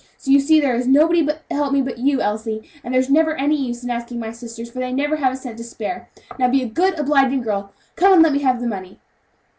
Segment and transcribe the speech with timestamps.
[0.17, 3.35] So you see there is nobody to help me but you, Elsie, for there's never
[3.35, 6.09] any use in asking my sisters; they never have a cent to spare!
[6.39, 8.99] Now be a good, obliging girl; come and let me have the money."